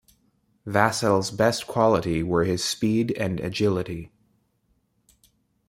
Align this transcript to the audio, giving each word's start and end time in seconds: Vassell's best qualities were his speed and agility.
Vassell's 0.65 1.29
best 1.29 1.67
qualities 1.67 2.23
were 2.23 2.43
his 2.43 2.63
speed 2.63 3.11
and 3.11 3.39
agility. 3.39 4.11